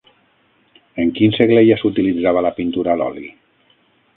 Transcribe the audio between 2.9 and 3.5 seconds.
a l'oli?